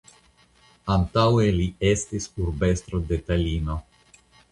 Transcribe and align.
Antaŭe 0.93 1.43
li 1.57 1.67
estis 1.89 2.25
urbestro 2.45 3.03
de 3.13 3.21
Talino. 3.29 3.77